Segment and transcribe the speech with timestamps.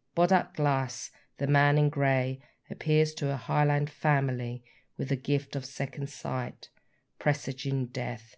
[0.16, 4.62] ][Footnote 8: "Bodach Glas," the Man in Grey, appears to a Highland family
[4.98, 6.68] with the gift of second sight,
[7.18, 8.36] presaging death.